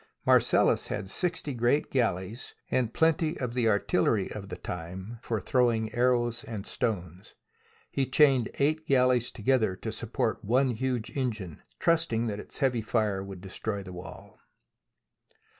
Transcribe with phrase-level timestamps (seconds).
[0.25, 5.93] Marcellus had sixty great galleys, and plenty of the artillery of the time for throwing
[5.93, 7.35] arrows and stones.
[7.91, 13.23] He chained eight galleys together to support one huge engine, trusting that its heavy fire
[13.23, 14.39] would destroy the wall.